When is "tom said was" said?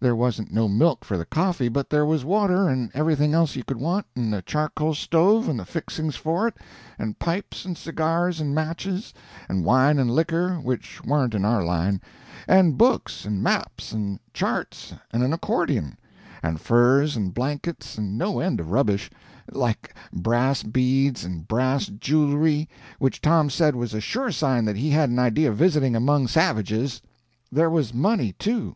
23.20-23.92